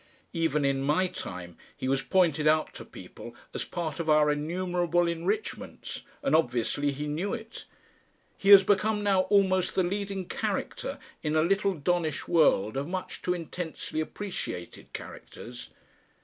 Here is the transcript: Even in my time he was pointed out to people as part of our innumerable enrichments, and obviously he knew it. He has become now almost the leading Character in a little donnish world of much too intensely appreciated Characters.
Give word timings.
Even 0.33 0.65
in 0.65 0.81
my 0.81 1.05
time 1.05 1.59
he 1.77 1.87
was 1.87 2.01
pointed 2.01 2.47
out 2.47 2.73
to 2.73 2.83
people 2.83 3.35
as 3.53 3.63
part 3.63 3.99
of 3.99 4.09
our 4.09 4.31
innumerable 4.31 5.07
enrichments, 5.07 6.01
and 6.23 6.35
obviously 6.35 6.91
he 6.91 7.05
knew 7.07 7.35
it. 7.35 7.65
He 8.35 8.49
has 8.49 8.63
become 8.63 9.03
now 9.03 9.21
almost 9.29 9.75
the 9.75 9.83
leading 9.83 10.27
Character 10.27 10.97
in 11.21 11.35
a 11.35 11.43
little 11.43 11.75
donnish 11.75 12.27
world 12.27 12.77
of 12.77 12.87
much 12.87 13.21
too 13.21 13.35
intensely 13.35 13.99
appreciated 13.99 14.91
Characters. 14.91 15.69